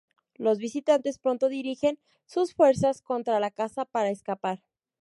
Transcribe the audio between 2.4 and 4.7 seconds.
fuerzas contra la casa para escapar.